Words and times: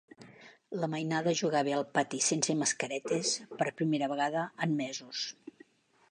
La 0.83 0.87
mainada 0.91 1.33
jugava 1.41 1.75
al 1.79 1.83
pati 1.97 2.21
sense 2.27 2.55
mascaretes 2.61 3.33
per 3.59 3.67
primera 3.81 4.09
vegada 4.13 4.47
en 4.67 4.73
mesos. 4.81 5.21